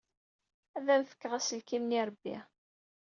[0.77, 2.37] Ad am-fkeɣ aselkim n yirebbi.